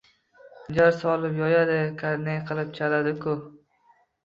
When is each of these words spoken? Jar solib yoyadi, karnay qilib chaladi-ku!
Jar 0.77 0.89
solib 1.01 1.37
yoyadi, 1.41 1.77
karnay 2.01 2.41
qilib 2.51 2.75
chaladi-ku! 2.81 3.39